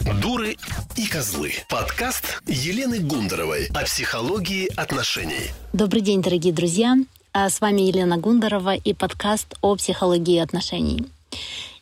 [0.00, 0.56] Дуры
[0.96, 1.52] и козлы.
[1.68, 5.50] Подкаст Елены Гундаровой о психологии отношений.
[5.74, 6.96] Добрый день, дорогие друзья.
[7.32, 11.04] А С вами Елена Гундарова и подкаст о психологии отношений.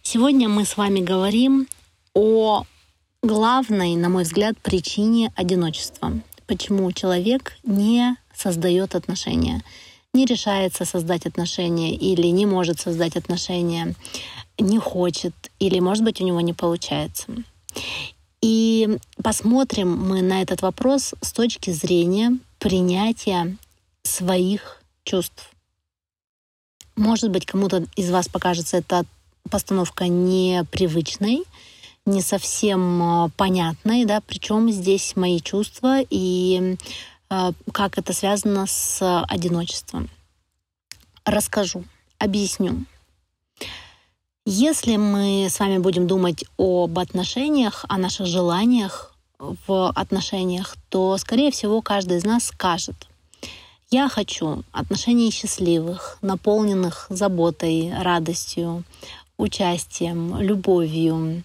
[0.03, 1.69] Сегодня мы с вами говорим
[2.13, 2.65] о
[3.23, 6.13] главной, на мой взгляд, причине одиночества.
[6.47, 9.63] Почему человек не создает отношения,
[10.13, 13.95] не решается создать отношения или не может создать отношения,
[14.59, 17.27] не хочет или, может быть, у него не получается.
[18.41, 23.57] И посмотрим мы на этот вопрос с точки зрения принятия
[24.03, 25.51] своих чувств.
[26.97, 29.05] Может быть, кому-то из вас покажется эта
[29.51, 31.45] постановка непривычной,
[32.07, 36.77] не совсем а, понятной, да, причем здесь мои чувства и
[37.31, 40.09] э, как это связано с одиночеством.
[41.25, 41.85] Расскажу,
[42.19, 42.85] объясню.
[44.51, 51.51] Если мы с вами будем думать об отношениях, о наших желаниях в отношениях, то, скорее
[51.51, 52.97] всего, каждый из нас скажет,
[53.91, 58.85] я хочу отношений счастливых, наполненных заботой, радостью,
[59.37, 61.43] участием, любовью,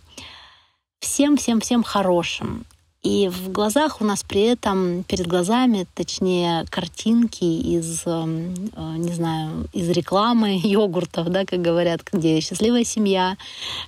[1.01, 2.65] всем-всем-всем хорошим.
[3.03, 9.11] И в глазах у нас при этом, перед глазами, точнее, картинки из, эм, э, не
[9.11, 13.35] знаю, из рекламы йогуртов, да, как говорят, где счастливая семья,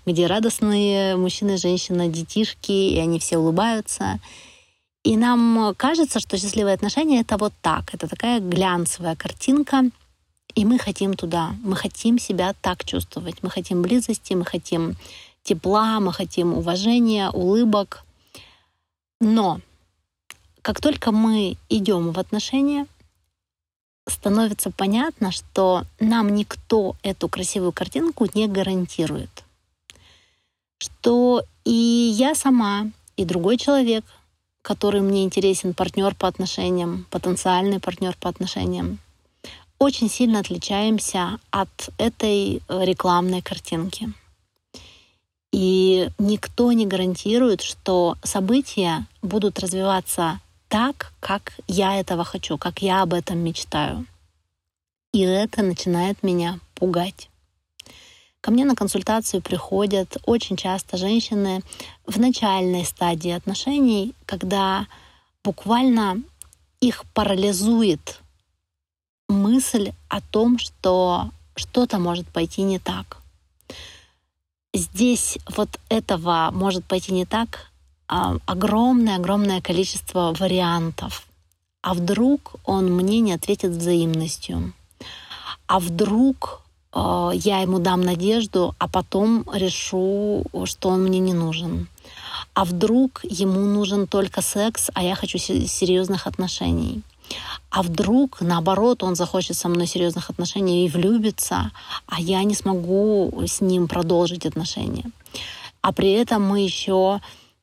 [0.06, 4.20] где радостные мужчина и женщина, детишки, и они все улыбаются.
[5.06, 9.84] И нам кажется, что счастливые отношения— это вот так, это такая глянцевая картинка,
[10.56, 14.98] и мы хотим туда, мы хотим себя так чувствовать, мы хотим близости, мы хотим
[15.44, 18.05] тепла, мы хотим уважения, улыбок,
[19.20, 19.62] но
[20.62, 22.88] как только мы идем в отношения,
[24.08, 29.44] становится понятно, что нам никто эту красивую картинку не гарантирует.
[30.78, 34.04] Что и я сама, и другой человек,
[34.62, 39.00] который мне интересен, партнер по отношениям, потенциальный партнер по отношениям,
[39.78, 44.14] очень сильно отличаемся от этой рекламной картинки.
[45.56, 53.02] И никто не гарантирует, что события будут развиваться так, как я этого хочу, как я
[53.02, 54.06] об этом мечтаю.
[55.14, 57.30] И это начинает меня пугать.
[58.42, 61.62] Ко мне на консультацию приходят очень часто женщины
[62.06, 64.88] в начальной стадии отношений, когда
[65.42, 66.22] буквально
[66.82, 68.20] их парализует
[69.30, 73.22] мысль о том, что что-то может пойти не так
[74.78, 77.72] здесь вот этого может пойти не так
[78.08, 81.26] огромное-огромное количество вариантов.
[81.82, 84.74] А вдруг он мне не ответит взаимностью?
[85.68, 86.62] А вдруг
[86.94, 91.88] э, я ему дам надежду, а потом решу, что он мне не нужен?
[92.54, 97.02] А вдруг ему нужен только секс, а я хочу серьезных отношений?
[97.70, 101.72] А вдруг, наоборот, он захочет со мной серьезных отношений и влюбится,
[102.08, 105.12] а я не смогу с ним продолжить отношения.
[105.82, 107.20] А при этом мы еще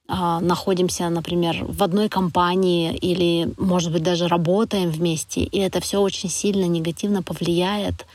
[0.08, 5.98] э, находимся, например, в одной компании или, может быть, даже работаем вместе, и это все
[6.00, 8.06] очень сильно негативно повлияет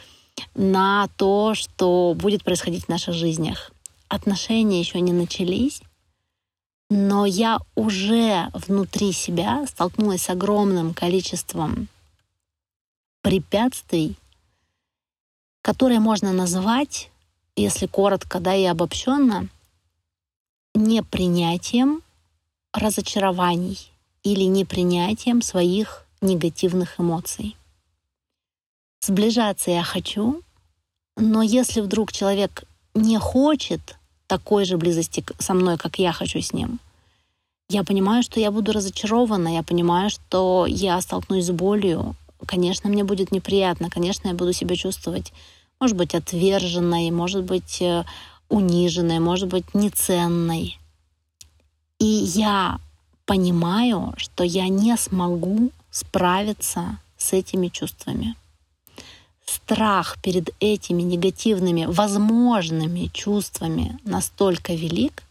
[0.56, 3.72] на то, что будет происходить в наших жизнях.
[4.08, 5.82] Отношения еще не начались,
[6.90, 11.88] но я уже внутри себя столкнулась с огромным количеством
[13.22, 14.16] препятствий,
[15.62, 17.12] которые можно назвать,
[17.56, 19.50] если коротко, да, и обобщенно,
[20.74, 22.04] непринятием
[22.74, 23.92] разочарований
[24.24, 27.58] или непринятием своих негативных эмоций.
[29.02, 30.42] Сближаться я хочу,
[31.16, 33.98] но если вдруг человек не хочет
[34.28, 36.80] такой же близости со мной, как я хочу с ним.
[37.70, 42.16] Я понимаю, что я буду разочарована, я понимаю, что я столкнусь с болью.
[42.46, 45.34] Конечно, мне будет неприятно, конечно, я буду себя чувствовать,
[45.80, 48.06] может быть, отверженной, может быть, э,
[48.50, 50.78] униженной, может быть, неценной.
[52.00, 52.80] И я
[53.26, 58.36] понимаю, что я не смогу справиться с этими чувствами
[59.50, 65.24] страх перед этими негативными возможными чувствами настолько велик,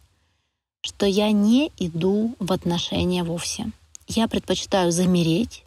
[0.82, 3.70] что я не иду в отношения вовсе.
[4.08, 5.64] Я предпочитаю замереть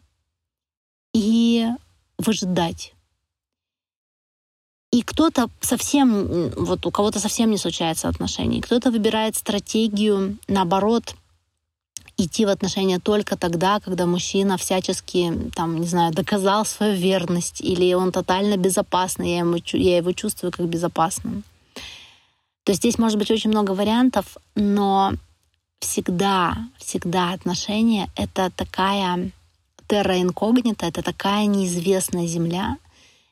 [1.13, 1.67] и
[2.17, 2.93] выжидать.
[4.91, 11.15] И кто-то совсем, вот у кого-то совсем не случается отношений, кто-то выбирает стратегию, наоборот,
[12.19, 17.93] идти в отношения только тогда, когда мужчина всячески, там, не знаю, доказал свою верность, или
[17.93, 21.43] он тотально безопасный, я, ему, я его чувствую как безопасным.
[22.63, 25.13] То есть здесь может быть очень много вариантов, но
[25.79, 29.31] всегда, всегда отношения— это такая
[29.87, 32.77] терра инкогнита, это такая неизвестная земля.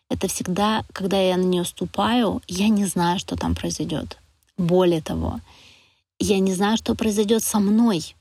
[0.09, 4.17] Это всегда, когда я на нее ступаю, я не знаю, что там произойдет.
[4.57, 5.39] Более того,
[6.19, 8.15] я не знаю, что произойдет со мной.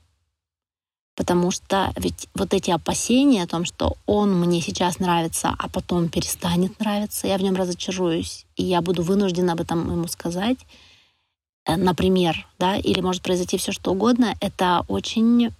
[1.17, 6.09] Потому что ведь вот эти опасения о том, что он мне сейчас нравится, а потом
[6.09, 10.59] перестанет нравиться, я в нем разочаруюсь, и я буду вынуждена об этом ему сказать,
[11.65, 15.51] э, например, да, или может произойти все что угодно, это очень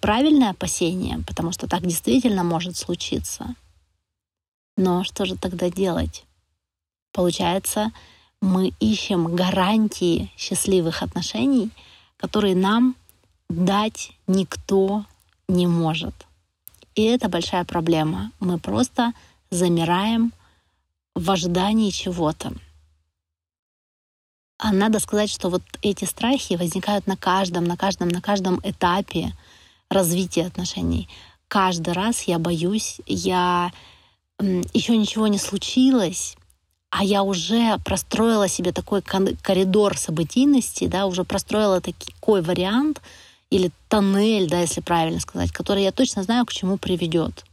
[0.00, 3.54] правильное опасение, потому что так действительно может случиться.
[4.76, 6.24] Но что же тогда делать?
[7.12, 7.92] Получается,
[8.40, 11.70] мы ищем гарантии счастливых отношений,
[12.16, 12.96] которые нам
[13.48, 15.04] дать никто
[15.48, 16.14] не может.
[16.94, 18.32] И это большая проблема.
[18.40, 19.12] Мы просто
[19.50, 20.32] замираем
[21.14, 22.52] в ожидании чего-то.
[24.58, 29.32] А надо сказать, что вот эти страхи возникают на каждом, на каждом, на каждом этапе
[29.90, 31.08] развития отношений.
[31.48, 33.70] Каждый раз я боюсь, я
[34.40, 36.36] еще ничего не случилось,
[36.90, 43.02] а я уже простроила себе такой коридор событийности, да, уже простроила такой вариант,
[43.50, 47.44] или тоннель, да, если правильно сказать, который я точно знаю, к чему приведет.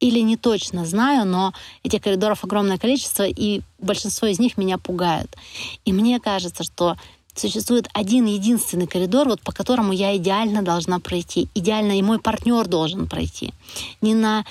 [0.00, 1.52] Или не точно знаю, но
[1.82, 5.34] этих коридоров огромное количество, и большинство из них меня пугают.
[5.84, 6.96] И мне кажется, что
[7.34, 11.48] существует один единственный коридор, вот по которому я идеально должна пройти.
[11.54, 13.52] Идеально и мой партнер должен пройти.
[14.00, 14.44] Не на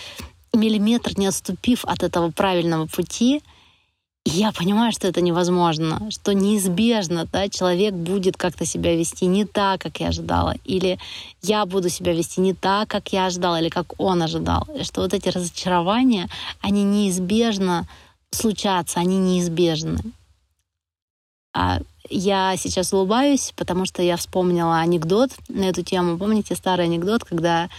[0.54, 3.42] миллиметр не отступив от этого правильного пути—
[4.30, 9.82] я понимаю, что это невозможно, что неизбежно да, человек будет как-то себя вести не так,
[9.82, 11.00] как я ожидала, или
[11.42, 14.68] я буду себя вести не так, как я ожидала, или как он ожидал.
[14.84, 16.28] Что вот эти разочарования,
[16.62, 17.88] они неизбежно
[18.32, 20.00] случатся, они неизбежны.
[21.54, 21.80] А
[22.10, 26.18] я сейчас улыбаюсь, потому что я вспомнила анекдот на эту тему.
[26.18, 27.70] Помните старый анекдот, когда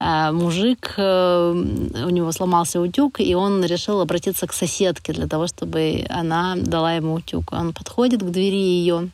[0.00, 6.06] мужик, э, у него сломался утюг, и он решил обратиться к соседке для того, чтобы
[6.08, 7.52] она дала ему утюг.
[7.52, 9.10] Он подходит к двери ее,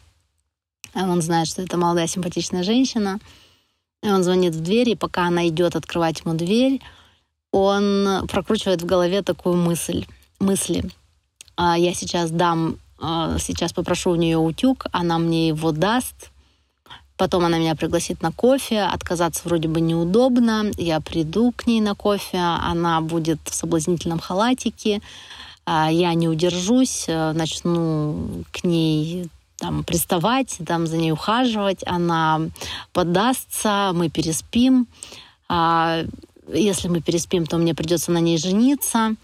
[0.94, 3.18] он знает, что это молодая симпатичная женщина,
[4.02, 6.80] и он звонит в дверь, и пока она идет открывать ему дверь,
[7.50, 10.06] он прокручивает в голове такую мысль,
[10.38, 10.84] мысли.
[11.56, 16.30] «А я сейчас дам, сейчас попрошу у нее утюг, она мне его даст,
[17.16, 20.70] Потом она меня пригласит на кофе, отказаться вроде бы неудобно.
[20.76, 25.00] Я приду к ней на кофе, она будет в соблазнительном халатике,
[25.64, 29.28] а я не удержусь, э, начну к ней
[29.58, 32.40] там, приставать, там, за ней ухаживать, она
[32.92, 34.86] подастся, мы переспим.
[35.48, 36.04] А
[36.52, 39.14] если мы переспим, то мне придется на ней жениться.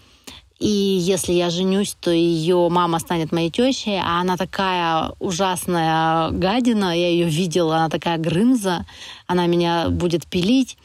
[0.63, 6.97] И если я женюсь, то ее мама станет моей тещей, а она такая ужасная гадина,
[6.97, 8.85] я ее видела, она такая грымза,
[9.27, 10.77] она меня будет пилить.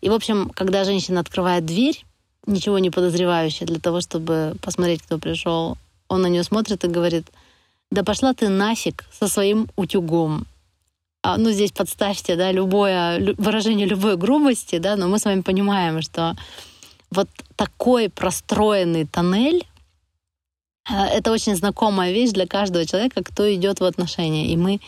[0.00, 2.04] И, в общем, когда женщина открывает дверь,
[2.46, 5.76] ничего не подозревающая для того, чтобы посмотреть, кто пришел,
[6.06, 7.26] он на нее смотрит и говорит,
[7.90, 10.46] да пошла ты нафиг со своим утюгом.
[11.24, 16.00] А, ну, здесь подставьте, да, любое выражение любой грубости, да, но мы с вами понимаем,
[16.00, 16.36] что
[17.10, 19.66] вот такой простроенный тоннель,
[20.88, 24.46] э, это очень знакомая вещь для каждого человека, кто идет в отношения.
[24.46, 24.80] И мы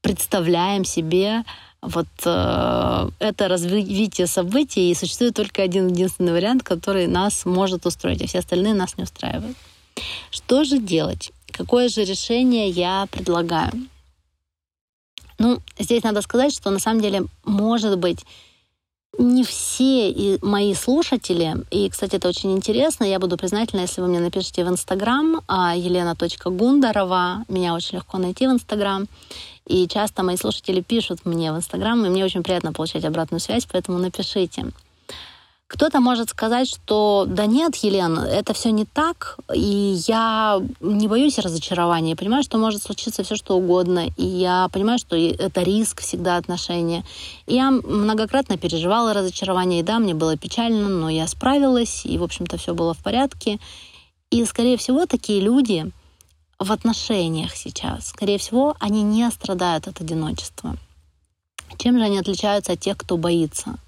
[0.00, 1.44] представляем себе
[1.82, 8.22] вот э, это развитие событий, и существует только один единственный вариант, который нас может устроить,
[8.22, 9.56] а все остальные нас не устраивают.
[10.30, 11.32] Что же делать?
[11.52, 13.72] Какое же решение я предлагаю?
[15.38, 18.24] Ну, здесь надо сказать, что на самом деле, может быть,
[19.18, 24.20] не все мои слушатели, и, кстати, это очень интересно, я буду признательна, если вы мне
[24.20, 29.06] напишите в Инстаграм а, елена.гундарова, меня очень легко найти в Инстаграм,
[29.66, 33.66] и часто мои слушатели пишут мне в Инстаграм, и мне очень приятно получать обратную связь,
[33.70, 34.66] поэтому напишите.
[35.68, 41.40] Кто-то может сказать, что да нет, Елена, это все не так, и я не боюсь
[41.40, 46.02] разочарования, я понимаю, что может случиться все что угодно, и я понимаю, что это риск
[46.02, 47.04] всегда отношения.
[47.46, 52.22] И я многократно переживала разочарование, и да, мне было печально, но я справилась, и, в
[52.22, 53.58] общем-то, все было в порядке.
[54.30, 55.90] И, скорее всего, такие люди
[56.60, 60.76] в отношениях сейчас, скорее всего, они не страдают от одиночества.
[61.76, 63.78] Чем же они отличаются от тех, кто боится?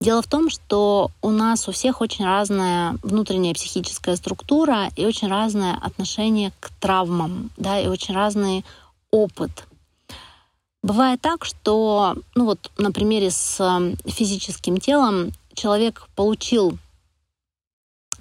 [0.00, 5.28] Дело в том, что у нас у всех очень разная внутренняя психическая структура и очень
[5.28, 8.64] разное отношение к травмам, да, и очень разный
[9.10, 9.66] опыт.
[10.82, 16.78] Бывает так, что, ну вот на примере с эм, физическим телом человек получил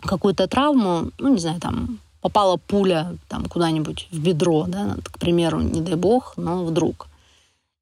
[0.01, 5.59] какую-то травму, ну не знаю, там попала пуля там куда-нибудь в бедро, да, к примеру,
[5.59, 7.07] не дай бог, но вдруг.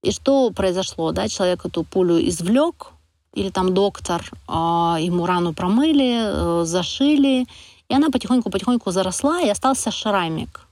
[0.01, 1.11] И что произошло?
[1.11, 1.29] Да?
[1.29, 2.91] Человек эту пулю извлек,
[3.33, 7.47] или там доктор, э, ему рану промыли, э, зашили,
[7.89, 10.67] и она потихоньку-потихоньку заросла, и остался шрамик.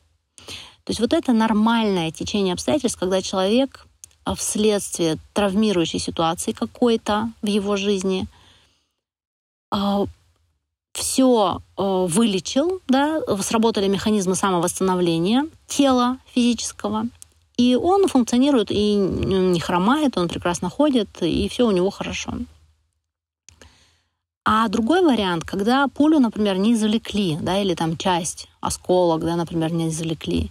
[0.83, 3.85] То есть вот это нормальное течение обстоятельств, когда человек
[4.23, 8.27] а, вследствие травмирующей ситуации какой-то в его жизни
[9.69, 10.05] а,
[10.93, 17.05] все а, вылечил, да, сработали механизмы самовосстановления тела физического,
[17.61, 22.33] и он функционирует и не хромает, он прекрасно ходит, и все у него хорошо.
[24.43, 29.71] А другой вариант, когда пулю, например, не извлекли, да, или там часть, осколок, да, например,
[29.71, 30.49] не извлекли,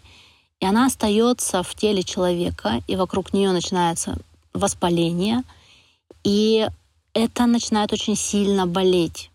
[0.61, 4.17] и она остается в теле человека, и вокруг нее начинается
[4.53, 5.43] воспаление,
[6.23, 6.69] и
[7.13, 9.31] это начинает очень сильно болеть.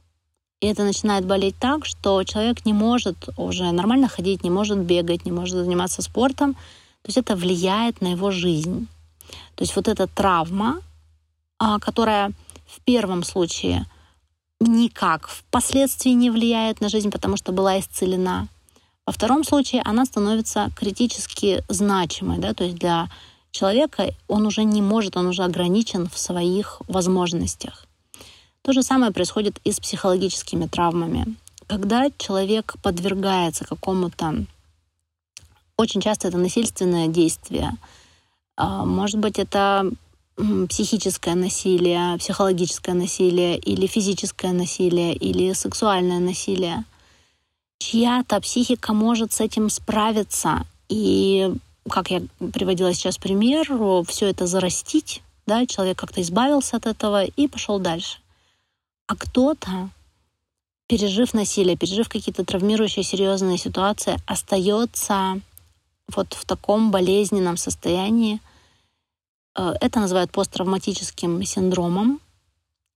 [0.61, 5.25] И это начинает болеть так, что человек не может уже нормально ходить, не может бегать,
[5.25, 6.55] не может заниматься спортом.
[7.05, 8.87] То есть это влияет на его жизнь.
[9.53, 10.81] То есть вот эта травма,
[11.59, 12.31] а, которая
[12.65, 13.85] в первом случае
[14.59, 18.47] никак впоследствии не влияет на жизнь, потому что была исцелена.
[19.05, 23.07] Во втором случае она становится критически значимой, да, то есть для
[23.51, 27.85] человека он уже не может, он уже ограничен в своих возможностях.
[28.63, 31.35] То же самое происходит и с психологическими травмами.
[31.67, 34.47] Когда человек подвергается какому-то,
[35.77, 37.73] очень часто это насильственное действие,
[38.57, 39.89] а, может быть, это
[40.69, 46.83] психическое насилие, психологическое насилие или физическое насилие или сексуальное насилие.
[47.79, 51.53] Чья-то психика может с этим справиться и,
[51.89, 52.21] как я
[52.53, 53.65] приводила сейчас пример,
[54.07, 58.19] все это зарастить, да, человек как-то избавился от этого и пошел дальше.
[59.07, 59.89] А кто-то,
[60.87, 65.39] пережив насилие, пережив какие-то травмирующие серьезные ситуации, остается
[66.13, 68.39] вот в таком болезненном состоянии,
[69.55, 72.19] Э, это называют посттравматическим синдромом,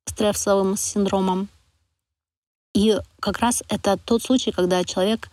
[0.05, 1.47] стрессовым синдромом.
[2.73, 5.29] И как раз это тот случай, когда человек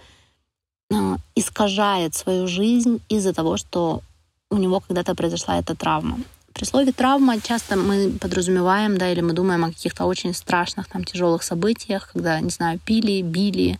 [0.90, 4.02] э, искажает свою жизнь из-за того, что
[4.50, 6.18] у него когда-то произошла эта травма.
[6.52, 11.04] При слове травма часто мы подразумеваем, да, или мы думаем о каких-то очень страшных, там,
[11.04, 13.78] тяжелых событиях, когда, не знаю, пили, били,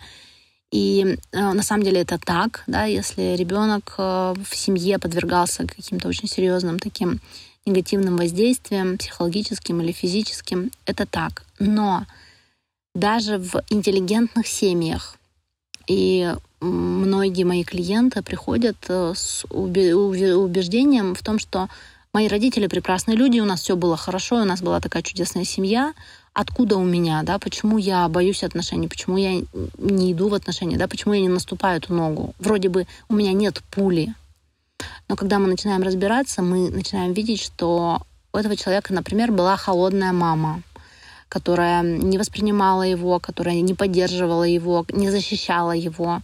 [0.76, 6.06] и э, на самом деле это так, да, если ребенок э, в семье подвергался каким-то
[6.06, 7.21] очень серьезным таким
[7.64, 11.45] негативным воздействием, психологическим или физическим, это так.
[11.59, 12.04] Но
[12.95, 15.16] даже в интеллигентных семьях
[15.87, 21.71] и многие мои клиенты приходят э, с убеждением в том, что
[22.12, 25.95] мои родители прекрасные люди, у нас все было хорошо, у нас была такая чудесная семья,
[26.37, 29.40] откуда у меня, да, почему я боюсь отношений, почему я
[29.78, 32.35] не иду в отношения, да, почему я не наступаю эту ногу.
[32.38, 34.14] Вроде бы у меня нет пули,
[35.09, 38.02] но когда мы начинаем разбираться, мы начинаем видеть, что
[38.35, 40.61] у этого человека, например, была холодная мама,
[41.31, 46.21] которая не воспринимала его, которая не поддерживала его, не защищала его.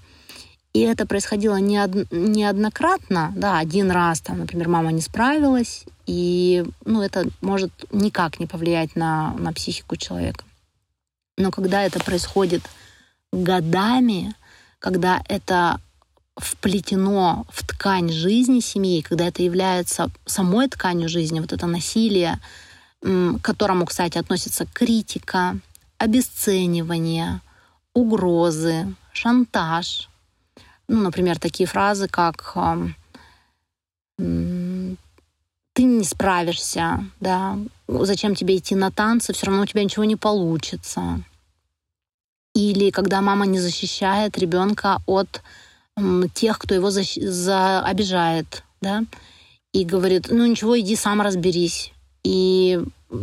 [0.73, 2.11] И это происходило не од...
[2.11, 8.47] неоднократно, да, один раз, там, например, мама не справилась, и ну, это может никак не
[8.47, 10.45] повлиять на, на психику человека.
[11.37, 12.63] Но когда это происходит
[13.33, 14.35] годами,
[14.79, 15.81] когда это
[16.37, 22.39] вплетено в ткань жизни семьи, когда это является самой тканью жизни, вот это насилие,
[23.03, 25.59] к которому, кстати, относится критика,
[25.99, 27.41] обесценивание,
[27.95, 30.09] угрозы, шантаж.
[30.89, 32.57] Ну, например, такие фразы, как
[34.17, 37.59] ты не справишься, да,
[37.89, 41.23] зачем тебе идти на танцы, все равно у тебя ничего не получится.
[42.55, 45.43] Или когда мама не защищает ребенка от
[46.35, 49.05] тех, кто его за, за обижает, да,
[49.73, 51.93] и говорит, ну ничего, иди сам разберись.
[52.23, 52.81] И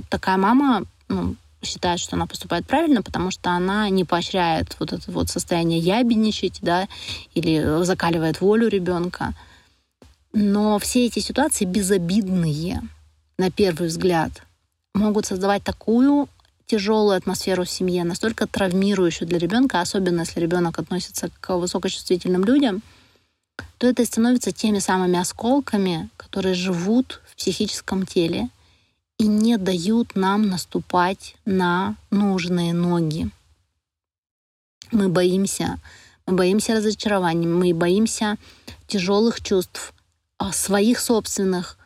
[0.10, 5.12] такая мама ну, считает, что она поступает правильно, потому что она не поощряет вот это
[5.12, 6.88] вот состояние ябедничать, да,
[7.34, 9.34] или закаливает волю ребенка.
[10.32, 12.82] Но все эти ситуации безобидные,
[13.38, 14.44] на первый взгляд,
[14.94, 16.30] могут создавать такую
[16.66, 22.84] тяжелую атмосферу в семье, настолько травмирующую для ребенка, особенно если ребенок относится к высокочувствительным людям,
[23.80, 28.50] то это становится теми самыми осколками, которые живут в психическом теле
[29.20, 33.30] и не дают нам наступать на нужные ноги.
[34.92, 35.78] Мы боимся,
[36.26, 38.38] мы боимся разочарований, мы боимся
[38.88, 39.94] тяжелых чувств,
[40.38, 41.78] а своих собственных,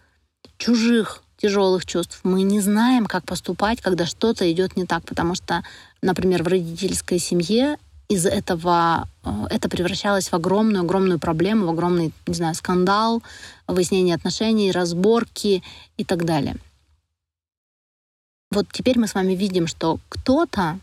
[0.57, 2.19] чужих, тяжелых чувств.
[2.23, 5.63] Мы не знаем, как поступать, когда что-то идет не так, потому что,
[6.01, 12.33] например, в родительской семье из этого э, это превращалось в огромную-огромную проблему, в огромный, не
[12.35, 13.23] знаю, скандал,
[13.67, 15.63] выяснение отношений, разборки
[15.97, 16.57] и так далее.
[18.53, 20.79] Вот теперь мы с вами видим, что кто-то,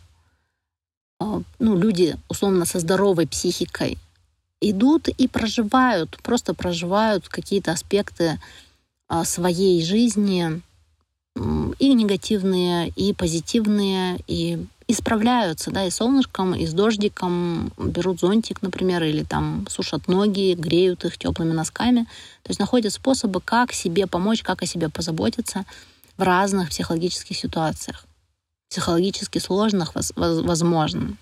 [1.20, 3.96] э, ну, люди, условно, со здоровой психикой,
[4.60, 8.40] идут и проживают, просто проживают какие-то аспекты
[9.08, 10.60] э, своей жизни,
[11.78, 14.58] и негативные, и позитивные, и
[14.88, 21.04] исправляются, да, и солнышком, и с дождиком, берут зонтик, например, или там сушат ноги, греют
[21.04, 22.02] их теплыми носками.
[22.42, 25.64] То есть находят способы, как себе помочь, как о себе позаботиться
[26.20, 28.04] в разных психологических ситуациях.
[28.68, 31.16] Психологически сложных, возможно.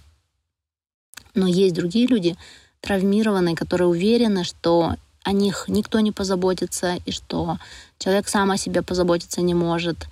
[1.35, 2.37] Но есть другие люди,
[2.81, 7.59] травмированные, которые уверены, что о них никто не позаботится, и что
[7.99, 10.09] человек сам о себе позаботиться не может,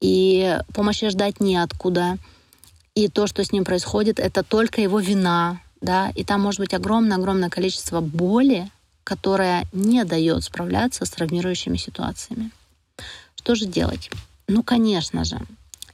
[0.00, 2.16] и помощи ждать неоткуда—
[2.94, 6.74] и то, что с ним происходит, это только его вина, да, и там может быть
[6.74, 8.70] огромное-огромное количество боли,
[9.04, 12.50] которая не дает справляться с травмирующими ситуациями.
[13.40, 14.10] Что же делать?
[14.48, 15.40] Ну, конечно же,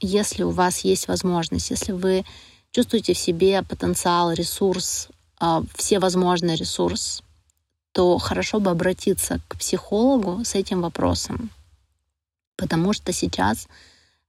[0.01, 2.25] если у вас есть возможность, если вы
[2.71, 5.07] чувствуете в себе потенциал, ресурс,
[5.39, 7.23] а, все возможный ресурс,
[7.93, 11.49] то хорошо бы обратиться к психологу с этим вопросом.
[12.57, 13.69] Потому что сейчас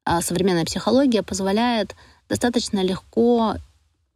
[0.05, 1.97] а, современная психология позволяет
[2.29, 3.57] достаточно легко,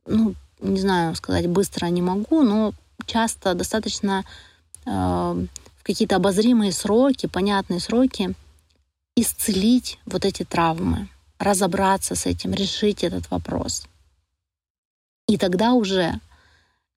[0.06, 2.72] ну, не знаю, сказать быстро не могу, но
[3.06, 4.24] часто достаточно
[4.86, 8.36] э, в какие-то обозримые сроки, понятные сроки
[9.16, 13.86] исцелить вот эти травмы, разобраться с этим, решить этот вопрос.
[15.28, 16.20] И тогда уже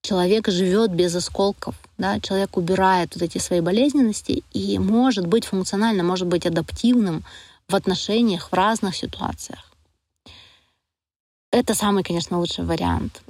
[0.01, 6.07] человек живет без осколков, да, человек убирает вот эти свои болезненности и может быть функциональным,
[6.07, 7.23] может быть адаптивным
[7.67, 9.71] в отношениях в разных ситуациях.
[11.51, 13.21] Это самый, конечно, лучший вариант.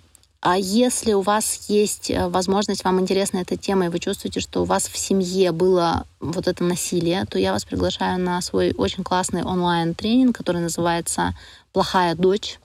[0.45, 4.61] А если у вас есть э, возможность, вам интересна эта тема, и вы чувствуете, что
[4.61, 9.03] у вас в семье было вот это насилие, то я вас приглашаю на свой очень
[9.03, 11.33] классный онлайн-тренинг, который называется
[11.73, 12.59] «Плохая дочь»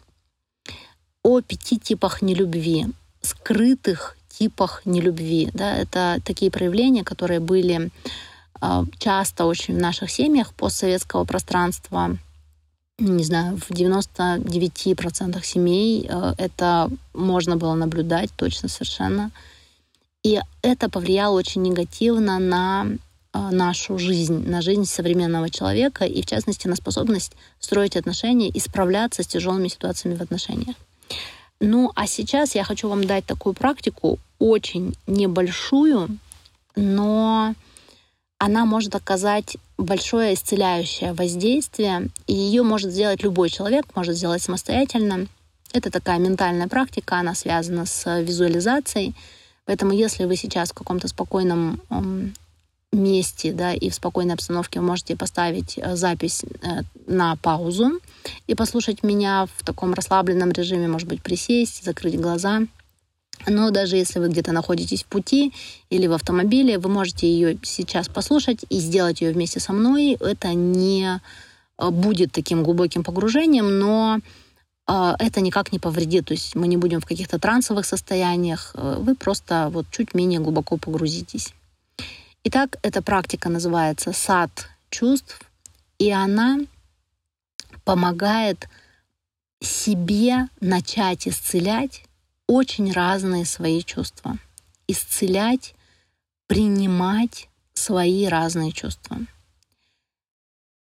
[1.23, 2.89] о пяти типах нелюбви,
[3.23, 5.49] скрытых типах нелюбви.
[5.55, 7.91] Да, это такие проявления, которые были
[8.61, 12.19] э, часто очень в наших семьях постсоветского пространства,
[13.01, 19.31] не знаю, в 99% семей э, это можно было наблюдать точно совершенно.
[20.23, 22.87] И это повлияло очень негативно на
[23.33, 28.61] э, нашу жизнь, на жизнь современного человека и, в частности, на способность строить отношения и
[28.61, 30.77] справляться с тяжелыми ситуациями в отношениях.
[31.61, 36.19] Ну, а сейчас я хочу вам дать такую практику, очень небольшую,
[36.77, 37.55] но
[38.39, 45.27] она может оказать большое исцеляющее воздействие, и ее может сделать любой человек, может сделать самостоятельно.
[45.73, 49.15] Это такая ментальная практика, она связана с визуализацией.
[49.65, 51.81] Поэтому если вы сейчас в каком-то спокойном
[52.93, 58.01] месте, да, и в спокойной обстановке вы можете поставить э, запись э, на паузу
[58.49, 62.63] и послушать меня в таком расслабленном режиме, может быть, присесть, закрыть глаза—
[63.47, 65.53] но даже если вы где-то находитесь в пути
[65.89, 70.17] или в автомобиле, вы можете ее сейчас послушать и сделать ее вместе со мной.
[70.21, 71.21] Это не
[71.79, 74.19] э, будет таким глубоким погружением, но
[74.87, 76.27] э, это никак не повредит.
[76.27, 78.73] То есть мы не будем в каких-то трансовых состояниях.
[78.75, 81.55] Э, вы просто вот чуть менее глубоко погрузитесь.
[82.45, 84.51] Итак, эта практика называется сад
[84.91, 85.41] чувств,
[85.99, 86.59] и она
[87.85, 88.69] помогает
[89.61, 92.03] себе начать исцелять
[92.51, 94.37] очень разные свои чувства.
[94.89, 95.75] Исцелять,
[96.49, 99.19] принимать свои разные чувства.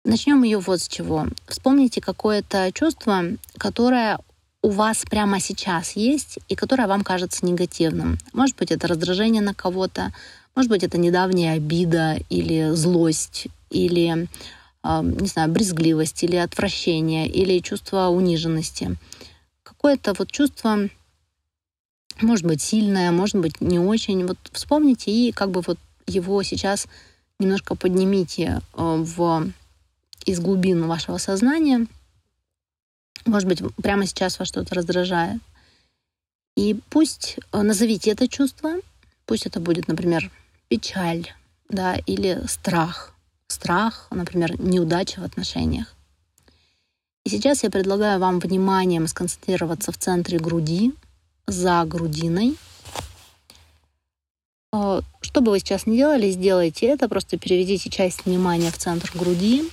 [0.04, 1.28] Начнем ее вот с чего.
[1.46, 3.22] Вспомните какое-то чувство,
[3.58, 4.18] которое
[4.60, 8.18] у вас прямо сейчас есть и которое вам кажется негативным.
[8.32, 10.12] Может быть, это раздражение на кого-то,
[10.56, 14.28] может быть, это недавняя обида или злость, или,
[14.84, 18.96] не знаю, брезгливость, или отвращение, или чувство униженности.
[19.62, 20.88] Какое-то вот чувство,
[22.20, 24.26] может быть, сильное, может быть, не очень.
[24.26, 26.86] Вот вспомните и как бы вот его сейчас
[27.38, 29.50] немножко поднимите э, в,
[30.24, 31.86] из глубин вашего сознания.
[33.24, 35.40] Может быть, прямо сейчас вас что-то раздражает.
[36.56, 38.74] И пусть э, назовите это чувство,
[39.26, 40.30] пусть это будет, например,
[40.68, 41.32] печаль,
[41.68, 43.14] да, или страх.
[43.46, 45.94] Страх, например, неудача в отношениях.
[47.24, 50.92] И сейчас я предлагаю вам вниманием сконцентрироваться в центре груди,
[51.52, 52.56] за грудиной.
[54.72, 59.10] А, что бы вы сейчас ни делали, сделайте это, просто переведите часть внимания в центр
[59.14, 59.70] груди.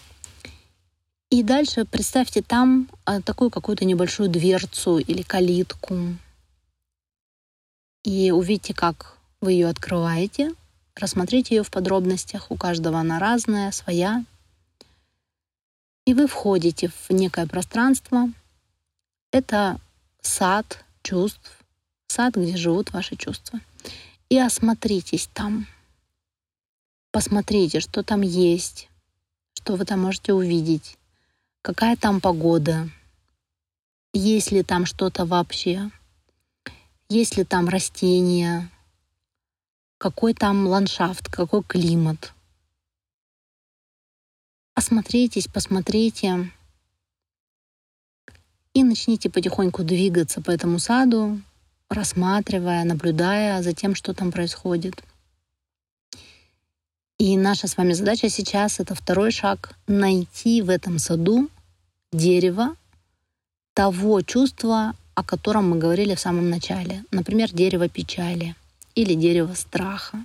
[1.29, 5.97] И дальше представьте там а, такую какую-то небольшую дверцу или калитку.
[8.03, 10.53] И увидите, как вы ее открываете,
[10.95, 12.49] рассмотрите ее в подробностях.
[12.51, 14.25] У каждого она разная, своя.
[16.05, 18.29] И вы входите в некое пространство.
[19.31, 19.79] Это
[20.21, 21.58] сад чувств,
[22.11, 23.59] сад, где живут ваши чувства.
[24.29, 25.67] И осмотритесь там.
[27.11, 28.89] Посмотрите, что там есть,
[29.53, 30.97] что вы там можете увидеть,
[31.61, 32.89] какая там погода,
[34.13, 35.89] есть ли там что-то вообще,
[37.09, 38.69] есть ли там растения,
[39.97, 42.33] какой там ландшафт, какой климат.
[44.75, 46.51] Осмотритесь, посмотрите
[48.73, 51.41] и начните потихоньку двигаться по этому саду,
[51.89, 55.03] рассматривая, наблюдая за тем, что там происходит.
[57.17, 61.49] И наша с вами задача сейчас— это второй шаг— найти в этом саду
[62.13, 62.75] дерево
[63.73, 67.03] того чувства, о котором мы говорили в самом начале.
[67.11, 68.55] Например, дерево печали
[68.95, 70.23] или дерево страха.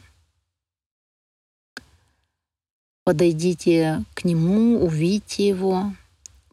[3.02, 5.92] Подойдите к нему, увидите его,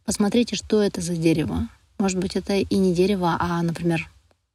[0.06, 1.70] посмотрите, что это за дерево.
[1.98, 4.10] Может быть, это и не дерево, а, например,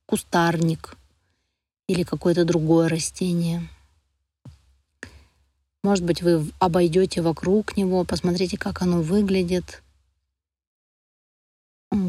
[0.07, 0.97] кустарник
[1.89, 3.69] или какое-то другое растение.
[5.83, 9.83] Может быть, вы обойдете вокруг него, посмотрите, как оно выглядит,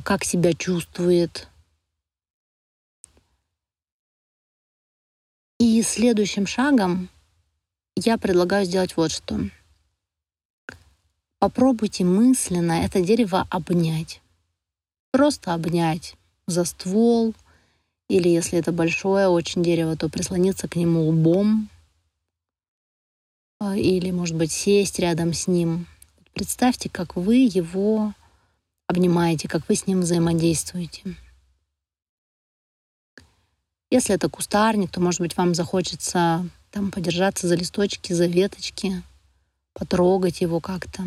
[0.04, 1.48] как себя чувствует.
[5.60, 7.10] И следующим шагом
[7.96, 9.40] я предлагаю сделать вот что.
[11.40, 14.22] Попробуйте мысленно это дерево обнять.
[15.12, 16.16] Просто обнять
[16.48, 17.36] за ствол,
[18.08, 21.70] или если это большое очень дерево, то прислониться к нему лбом,
[23.60, 25.88] а, или, может быть, сесть рядом с ним.
[26.34, 28.14] Представьте, как вы его
[28.86, 31.16] обнимаете, как вы с ним взаимодействуете.
[33.90, 39.02] Если это кустарник, то, может быть, вам захочется там подержаться за листочки, за веточки,
[39.74, 41.04] потрогать его как-то.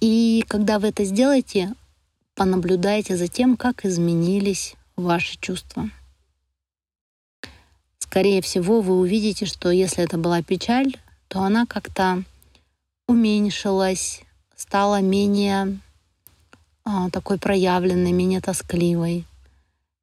[0.00, 1.74] И когда вы это сделаете,
[2.40, 5.90] понаблюдайте за тем, как изменились ваши чувства.
[7.98, 10.96] Скорее всего, вы увидите, что если это была печаль,
[11.28, 12.22] то она как-то
[13.06, 14.22] уменьшилась,
[14.56, 15.80] стала менее
[16.82, 19.26] а, такой проявленной, менее тоскливой.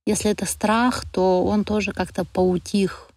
[0.05, 3.09] Если это страх, то он тоже как-то поутих.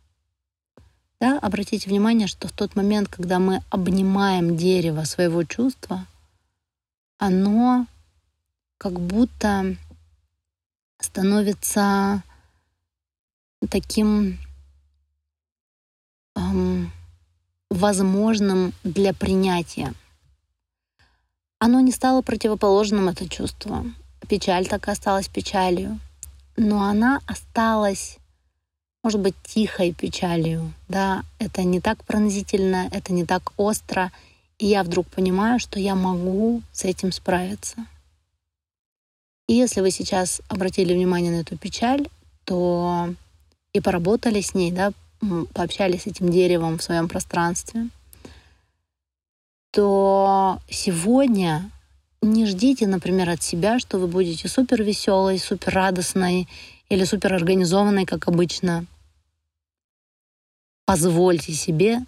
[1.21, 1.39] Да?
[1.41, 6.07] Обратите внимание, что в тот момент, когда мы обнимаем дерево своего чувства,
[7.19, 7.87] оно
[8.81, 9.77] как будто
[10.99, 12.23] становится
[13.69, 14.39] таким
[16.35, 16.91] эм,
[17.69, 19.93] возможным для принятия.
[21.59, 23.85] Оно не стало противоположным, это чувство.
[24.27, 26.01] Печаль так и осталась печалью.
[26.57, 28.17] Но она осталась,
[29.03, 30.73] может быть, тихой печалью.
[30.89, 31.23] Да?
[31.39, 34.11] Это не так пронзительно, это не так остро.
[34.59, 37.85] И я вдруг понимаю, что я могу с этим справиться.
[39.51, 42.07] И если вы сейчас обратили внимание на эту печаль,
[42.45, 43.13] то
[43.73, 44.93] и поработали с ней, да,
[45.53, 47.89] пообщались с этим деревом в своем пространстве,
[49.73, 51.69] то сегодня
[52.23, 56.47] не ждите, например, от себя, что вы будете супер веселой, супер радостной
[56.89, 58.87] или супер организованной, как обычно.
[60.85, 61.99] Позвольте себе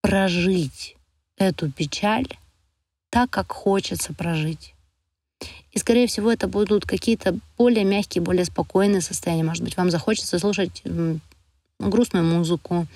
[0.00, 0.96] прожить
[1.36, 2.28] эту печаль
[3.10, 4.72] так, как хочется прожить.
[5.72, 9.44] И, скорее всего, это будут какие-то более мягкие, более спокойные состояния.
[9.44, 10.82] Может быть, вам захочется слушать
[11.78, 12.86] грустную музыку.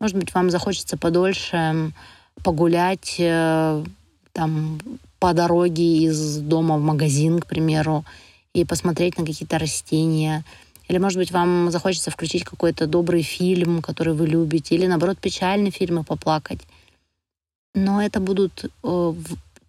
[0.00, 1.92] Может быть, вам захочется подольше
[2.42, 3.84] погулять э,
[4.32, 4.80] там
[5.18, 8.04] по дороге из дома в магазин, к примеру,
[8.54, 10.44] и посмотреть на какие-то растения.
[10.88, 15.70] Или, может быть, вам захочется включить какой-то добрый фильм, который вы любите, или, наоборот, печальный
[15.70, 16.60] фильм и поплакать.
[17.74, 19.14] Но это будут э,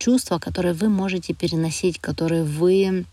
[0.03, 3.05] чувства, которые вы можете переносить, которые вы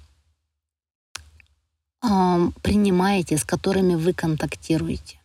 [2.02, 5.20] э, принимаете, с которыми вы контактируете.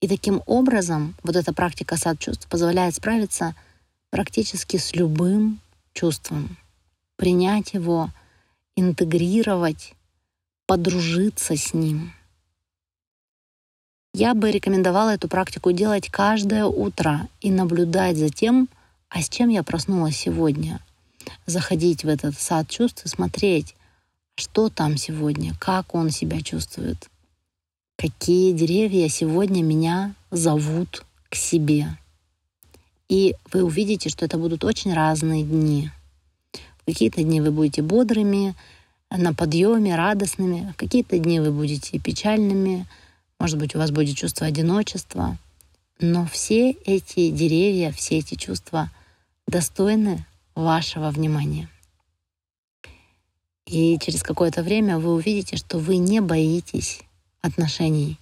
[0.00, 3.54] И таким образом вот эта практика сад чувств позволяет справиться
[4.08, 5.60] практически с любым
[5.92, 6.56] чувством,
[7.16, 8.08] принять его,
[8.76, 9.92] интегрировать,
[10.66, 12.14] подружиться с ним.
[14.14, 18.68] Я бы рекомендовала эту практику делать каждое утро и наблюдать за тем,
[19.14, 20.80] а с чем я проснулась сегодня.
[21.46, 23.76] Заходить в этот сад чувств и смотреть,
[24.34, 27.08] что там сегодня, как он себя чувствует,
[27.96, 31.96] какие деревья сегодня меня зовут к себе.
[33.08, 35.90] И вы увидите, что это будут очень разные дни.
[36.80, 38.56] В какие-то дни вы будете бодрыми,
[39.10, 40.72] на подъеме, радостными.
[40.72, 42.84] В какие-то дни вы будете печальными,
[43.38, 45.38] может быть, у вас будет чувство одиночества.
[46.00, 48.90] Но все эти деревья, все эти чувства
[49.46, 51.68] достойны вашего внимания.
[53.66, 57.00] И через какое-то время вы увидите, что вы не боитесь
[57.40, 58.18] отношений,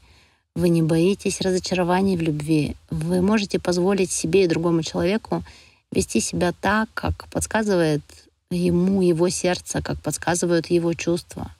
[0.54, 2.76] вы не боитесь разочарований в любви.
[2.90, 5.42] Вы можете позволить себе и другому человеку
[5.90, 8.02] вести себя так, как подсказывает
[8.50, 11.50] ему его сердце, как подсказывают его чувства.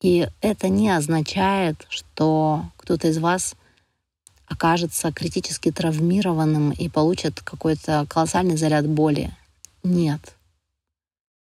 [0.00, 3.54] И это не означает, что кто-то из вас
[4.48, 9.30] окажется критически травмированным и получит какой-то колоссальный заряд боли.
[9.82, 10.34] Нет.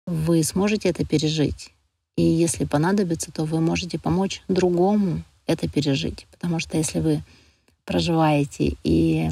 [0.05, 1.71] Вы сможете это пережить.
[2.15, 6.27] И если понадобится, то вы можете помочь другому это пережить.
[6.31, 7.23] Потому что если вы
[7.85, 9.29] проживаете и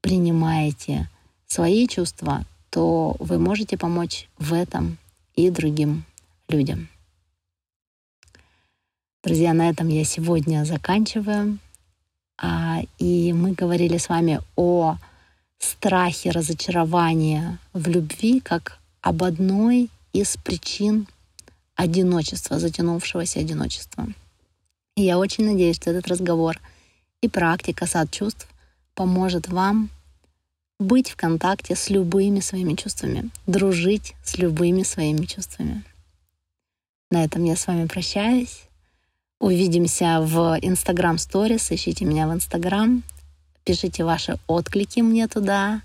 [0.00, 1.08] принимаете
[1.46, 4.98] свои чувства, то вы можете помочь в этом
[5.34, 6.04] и другим
[6.48, 6.88] людям.
[9.22, 11.58] Друзья, на этом я сегодня заканчиваю.
[12.38, 14.96] А, и мы говорили с вами о
[15.58, 21.06] страхе разочарования в любви как об одной из причин
[21.74, 24.06] одиночества, затянувшегося одиночества.
[24.96, 26.58] И я очень надеюсь, что этот разговор
[27.20, 28.48] и практика сад чувств
[28.94, 29.90] поможет вам
[30.78, 35.84] быть в контакте с любыми своими чувствами, дружить с любыми своими чувствами.
[37.10, 38.62] На этом я с вами прощаюсь.
[39.38, 41.74] Увидимся в Instagram Stories.
[41.74, 43.02] Ищите меня в Instagram.
[43.64, 45.82] Пишите ваши отклики мне туда.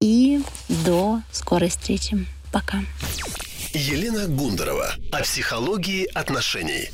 [0.00, 0.40] И
[0.84, 2.26] до скорой встречи.
[2.52, 2.78] Пока.
[3.74, 6.90] Елена Гундарова о психологии отношений.